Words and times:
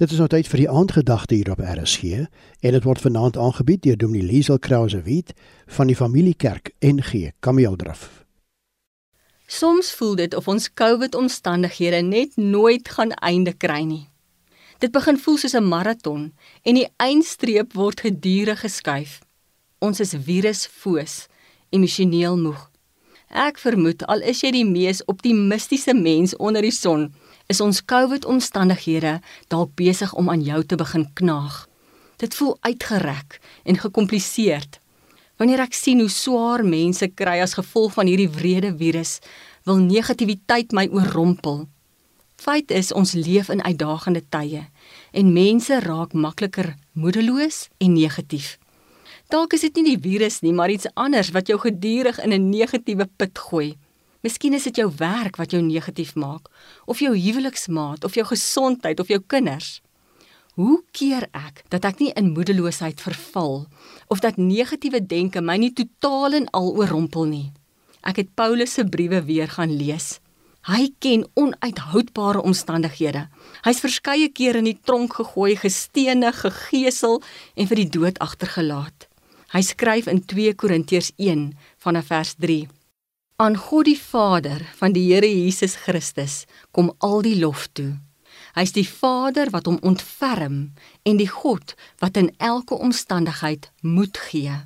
Dit 0.00 0.10
is 0.10 0.16
nou 0.16 0.30
tyd 0.32 0.48
vir 0.48 0.62
die 0.62 0.70
aandgedagte 0.72 1.36
hier 1.36 1.50
op 1.52 1.58
RSG 1.60 2.22
en 2.64 2.72
dit 2.72 2.84
word 2.88 3.02
vanaand 3.04 3.36
aangebied 3.36 3.82
deur 3.84 3.98
Dominee 4.00 4.24
Liesel 4.30 4.56
Krause 4.58 5.02
Wit 5.04 5.34
van 5.76 5.90
die 5.92 5.96
Familiekerk 5.96 6.70
NG 6.80 7.34
Kameeldraf. 7.44 8.24
Soms 9.44 9.92
voel 9.92 10.14
dit 10.22 10.34
of 10.34 10.48
ons 10.48 10.70
COVID-omstandighede 10.72 12.00
net 12.00 12.40
nooit 12.40 12.88
gaan 12.88 13.12
einde 13.12 13.52
kry 13.52 13.82
nie. 13.84 14.08
Dit 14.80 14.96
begin 14.96 15.20
voel 15.20 15.36
soos 15.36 15.56
'n 15.60 15.68
maraton 15.68 16.32
en 16.62 16.74
die 16.74 16.88
eindstreep 16.96 17.76
word 17.76 18.00
gedurig 18.00 18.60
geskuif. 18.60 19.20
Ons 19.78 20.00
is 20.00 20.16
virusfoos, 20.16 21.26
emosioneel 21.68 22.38
moeg. 22.38 22.70
Ek 23.28 23.58
vermoed 23.58 24.06
al 24.06 24.22
is 24.22 24.40
jy 24.40 24.50
die 24.50 24.64
mees 24.64 25.04
optimistiese 25.04 25.94
mens 25.94 26.36
onder 26.36 26.62
die 26.62 26.74
son, 26.74 27.12
is 27.50 27.60
ons 27.60 27.82
COVID-omstandighede 27.82 29.18
dalk 29.50 29.74
besig 29.74 30.12
om 30.14 30.30
aan 30.30 30.42
jou 30.46 30.62
te 30.64 30.78
begin 30.78 31.08
knaag. 31.18 31.66
Dit 32.22 32.36
voel 32.38 32.56
uitgerek 32.60 33.40
en 33.64 33.80
gekompliseerd. 33.80 34.78
Wanneer 35.40 35.64
ek 35.64 35.74
sien 35.74 36.02
hoe 36.02 36.12
swaar 36.12 36.62
mense 36.62 37.08
kry 37.16 37.40
as 37.42 37.56
gevolg 37.58 37.96
van 37.96 38.06
hierdie 38.10 38.30
wrede 38.30 38.70
virus, 38.76 39.18
wil 39.66 39.80
negativiteit 39.82 40.74
my 40.76 40.86
oorrompel. 40.92 41.64
Feit 42.40 42.70
is 42.70 42.92
ons 42.92 43.16
leef 43.16 43.50
in 43.52 43.64
uitdagende 43.64 44.22
tye 44.32 44.66
en 45.12 45.32
mense 45.34 45.80
raak 45.84 46.14
makliker 46.14 46.74
moedeloos 46.92 47.66
en 47.80 47.96
negatief. 47.96 48.58
Dalk 49.30 49.54
is 49.54 49.66
dit 49.66 49.76
nie 49.78 49.94
die 49.94 50.00
virus 50.02 50.40
nie, 50.42 50.52
maar 50.52 50.72
iets 50.72 50.88
anders 50.94 51.30
wat 51.34 51.50
jou 51.50 51.58
gedurig 51.60 52.18
in 52.22 52.32
'n 52.32 52.50
negatiewe 52.50 53.06
put 53.16 53.38
gooi. 53.38 53.76
Miskien 54.20 54.52
is 54.52 54.66
dit 54.68 54.76
jou 54.82 54.90
werk 55.00 55.38
wat 55.40 55.54
jou 55.54 55.62
negatief 55.64 56.12
maak, 56.12 56.50
of 56.84 57.00
jou 57.00 57.14
huweliksmaat, 57.16 58.04
of 58.04 58.18
jou 58.18 58.26
gesondheid, 58.28 59.00
of 59.00 59.08
jou 59.08 59.20
kinders. 59.24 59.78
Hoe 60.60 60.82
keer 60.92 61.24
ek 61.32 61.62
dat 61.72 61.86
ek 61.88 62.02
nie 62.02 62.10
in 62.18 62.34
moedeloosheid 62.34 63.00
verval 63.00 63.62
of 64.12 64.20
dat 64.20 64.36
negatiewe 64.36 65.00
denke 65.00 65.40
my 65.40 65.56
nie 65.62 65.70
totaal 65.72 66.36
en 66.36 66.48
al 66.52 66.68
oorrompel 66.76 67.24
nie? 67.30 67.46
Ek 68.04 68.20
het 68.20 68.34
Paulus 68.36 68.74
se 68.76 68.84
briewe 68.84 69.22
weer 69.24 69.48
gaan 69.48 69.72
lees. 69.72 70.18
Hy 70.68 70.90
ken 71.00 71.24
onuithoudbare 71.40 72.42
omstandighede. 72.44 73.28
Hy's 73.64 73.80
verskeie 73.80 74.28
kere 74.28 74.60
in 74.60 74.68
die 74.68 74.76
tronk 74.76 75.16
gegooi, 75.16 75.54
gestenig, 75.56 76.42
gegeesel 76.42 77.22
en 77.56 77.70
vir 77.70 77.80
die 77.80 77.88
dood 77.96 78.20
agtergelaat. 78.20 79.08
Hy 79.54 79.64
skryf 79.64 80.10
in 80.12 80.20
2 80.28 80.52
Korintiërs 80.60 81.14
1 81.16 81.48
vanaf 81.80 82.12
vers 82.12 82.34
3 82.36 82.68
aan 83.40 83.56
God 83.56 83.86
die 83.88 83.96
Vader 83.96 84.60
van 84.76 84.92
die 84.92 85.06
Here 85.08 85.28
Jesus 85.28 85.78
Christus 85.80 86.44
kom 86.76 86.90
al 87.00 87.22
die 87.24 87.38
lof 87.40 87.70
toe. 87.72 87.94
Hy's 88.52 88.74
die 88.76 88.84
Vader 88.84 89.48
wat 89.54 89.64
hom 89.70 89.78
ontferm 89.86 90.58
en 91.08 91.16
die 91.16 91.28
God 91.30 91.72
wat 92.04 92.20
in 92.20 92.28
elke 92.36 92.76
omstandigheid 92.76 93.70
moed 93.80 94.20
gee. 94.28 94.58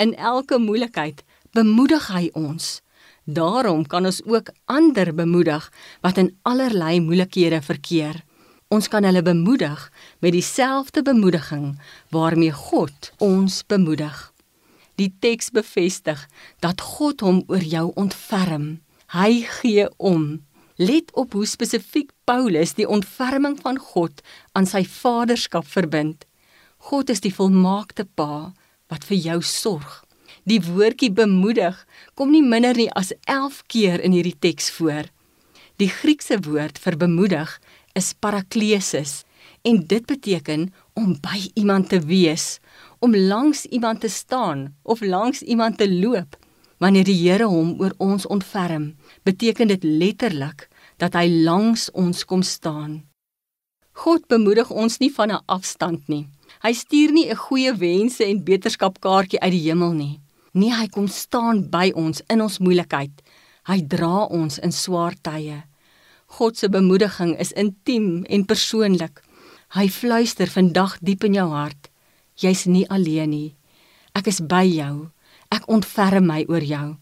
In 0.00 0.16
elke 0.16 0.56
moeilikheid 0.56 1.20
bemoedig 1.52 2.08
hy 2.16 2.30
ons. 2.32 2.80
Daarom 3.28 3.84
kan 3.84 4.08
ons 4.08 4.24
ook 4.24 4.48
ander 4.72 5.12
bemoedig 5.12 5.68
wat 6.00 6.16
in 6.16 6.32
allerlei 6.48 7.02
moeilikhede 7.04 7.60
verkeer. 7.60 8.24
Ons 8.72 8.88
kan 8.88 9.04
hulle 9.04 9.22
bemoedig 9.22 9.90
met 10.24 10.32
dieselfde 10.32 11.04
bemoediging 11.04 11.74
waarmee 12.08 12.56
God 12.56 13.12
ons 13.20 13.66
bemoedig. 13.68 14.33
Die 15.00 15.10
teks 15.20 15.50
bevestig 15.50 16.20
dat 16.62 16.80
God 16.80 17.24
hom 17.26 17.42
oor 17.50 17.62
jou 17.62 17.90
ontferm. 17.98 18.78
Hy 19.14 19.42
gee 19.60 19.88
om. 19.98 20.44
Let 20.76 21.12
op 21.14 21.34
hoe 21.34 21.46
spesifiek 21.46 22.10
Paulus 22.26 22.74
die 22.78 22.88
ontferming 22.88 23.58
van 23.62 23.78
God 23.78 24.22
aan 24.52 24.66
sy 24.66 24.84
vaderskap 24.86 25.66
verbind. 25.70 26.26
God 26.90 27.10
is 27.10 27.22
die 27.24 27.34
volmaakte 27.34 28.04
Pa 28.04 28.52
wat 28.92 29.06
vir 29.08 29.18
jou 29.18 29.38
sorg. 29.42 30.02
Die 30.44 30.60
woordjie 30.60 31.10
bemoedig 31.14 31.78
kom 32.18 32.32
nie 32.34 32.42
minder 32.44 32.76
nie 32.76 32.90
as 32.92 33.14
11 33.30 33.62
keer 33.72 34.02
in 34.04 34.12
hierdie 34.12 34.36
teks 34.36 34.68
voor. 34.76 35.08
Die 35.80 35.88
Griekse 35.90 36.36
woord 36.44 36.78
vir 36.78 36.98
bemoedig 37.00 37.54
is 37.98 38.12
paraklesis 38.14 39.22
en 39.64 39.80
dit 39.88 40.04
beteken 40.06 40.68
om 40.98 41.14
by 41.22 41.48
iemand 41.54 41.88
te 41.90 42.00
wees 42.04 42.58
om 43.04 43.16
langs 43.16 43.66
iemand 43.66 44.00
te 44.00 44.08
staan 44.08 44.74
of 44.82 45.00
langs 45.00 45.42
iemand 45.42 45.78
te 45.78 45.88
loop. 45.92 46.36
Wanneer 46.80 47.04
die 47.04 47.16
Here 47.20 47.46
hom 47.48 47.74
oor 47.80 47.92
ons 48.02 48.26
ontferm, 48.26 48.94
beteken 49.28 49.68
dit 49.68 49.84
letterlik 49.84 50.68
dat 51.02 51.16
hy 51.18 51.28
langs 51.44 51.90
ons 51.92 52.24
kom 52.24 52.42
staan. 52.42 53.02
God 54.04 54.24
bemoedig 54.32 54.70
ons 54.70 54.98
nie 54.98 55.12
van 55.12 55.30
'n 55.30 55.44
afstand 55.46 56.08
nie. 56.08 56.26
Hy 56.62 56.72
stuur 56.72 57.12
nie 57.12 57.28
'n 57.30 57.36
goeie 57.36 57.72
wense 57.76 58.24
en 58.24 58.44
beterskapkaartjie 58.44 59.40
uit 59.40 59.52
die 59.52 59.66
hemel 59.68 59.92
nie. 59.92 60.20
Nee, 60.52 60.72
hy 60.72 60.88
kom 60.88 61.06
staan 61.06 61.70
by 61.70 61.92
ons 61.94 62.22
in 62.28 62.40
ons 62.40 62.58
moeilikheid. 62.58 63.22
Hy 63.66 63.80
dra 63.86 64.24
ons 64.24 64.58
in 64.58 64.72
swaar 64.72 65.14
tye. 65.22 65.62
God 66.26 66.56
se 66.56 66.68
bemoediging 66.68 67.38
is 67.38 67.52
intiem 67.52 68.24
en 68.24 68.44
persoonlik. 68.44 69.22
Hy 69.68 69.88
fluister 69.88 70.46
vandag 70.46 70.98
diep 71.00 71.24
in 71.24 71.34
jou 71.34 71.48
hart. 71.48 71.90
Jy's 72.34 72.66
nie 72.66 72.86
alleen 72.90 73.30
nie. 73.30 73.54
Ek 74.14 74.26
is 74.26 74.40
by 74.42 74.64
jou. 74.66 75.10
Ek 75.54 75.66
ontferm 75.70 76.26
my 76.26 76.44
oor 76.50 76.64
jou. 76.64 76.96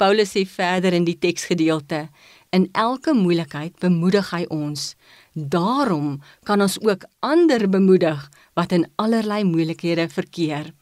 Paulus 0.00 0.32
sê 0.32 0.46
verder 0.48 0.94
in 0.96 1.04
die 1.04 1.18
teksgedeelte: 1.20 2.08
In 2.56 2.68
elke 2.72 3.12
moeilikheid 3.12 3.76
bemoedig 3.80 4.30
hy 4.32 4.46
ons. 4.48 4.94
Daarom 5.34 6.22
kan 6.48 6.64
ons 6.64 6.78
ook 6.80 7.04
ander 7.20 7.68
bemoedig 7.68 8.30
wat 8.56 8.72
in 8.72 8.88
allerlei 8.96 9.44
moeilikhede 9.44 10.08
verkeer. 10.08 10.72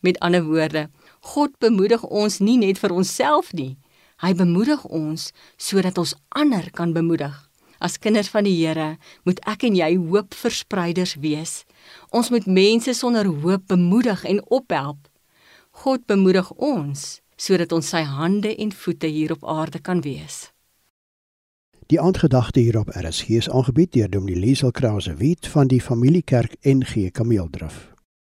Met 0.00 0.18
ander 0.22 0.44
woorde, 0.46 0.88
God 1.20 1.58
bemoedig 1.58 2.04
ons 2.04 2.38
nie 2.38 2.56
net 2.56 2.78
vir 2.78 2.94
onsself 2.94 3.52
nie. 3.52 3.76
Hy 4.22 4.32
bemoedig 4.34 4.84
ons 4.84 5.32
sodat 5.58 5.98
ons 5.98 6.14
ander 6.28 6.70
kan 6.70 6.94
bemoedig. 6.94 7.47
As 7.78 7.98
kinders 7.98 8.28
van 8.28 8.44
die 8.44 8.56
Here 8.58 8.96
moet 9.24 9.40
ek 9.46 9.64
en 9.68 9.76
jy 9.78 9.94
hoopverspreiders 9.96 11.16
wees. 11.22 11.64
Ons 12.10 12.30
moet 12.34 12.46
mense 12.46 12.94
sonder 12.94 13.26
hoop 13.26 13.68
bemoedig 13.70 14.24
en 14.24 14.42
ophelp. 14.50 15.08
God 15.84 16.06
bemoedig 16.06 16.50
ons 16.56 17.20
sodat 17.38 17.72
ons 17.72 17.88
sy 17.94 18.02
hande 18.02 18.50
en 18.50 18.72
voete 18.74 19.06
hier 19.06 19.32
op 19.32 19.44
aarde 19.46 19.78
kan 19.78 20.00
wees. 20.02 20.48
Die 21.88 22.00
aandgedagte 22.00 22.60
hier 22.60 22.80
op 22.80 22.90
RSG 22.92 23.38
is 23.38 23.48
aangebied 23.48 23.92
deur 23.94 24.10
Dominee 24.10 24.42
Liesel 24.42 24.74
Krause 24.74 25.14
Wit 25.22 25.46
van 25.48 25.70
die 25.70 25.80
Familiekerk 25.80 26.58
NG 26.66 27.10
Kameeldraf. 27.10 27.97